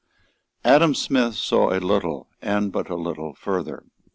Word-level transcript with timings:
Adam 0.65 0.95
Smith 0.95 1.35
saw 1.35 1.69
a 1.69 1.77
little 1.79 2.27
and 2.41 2.71
but 2.71 2.89
a 2.89 2.95
little 2.95 3.35
further. 3.35 3.83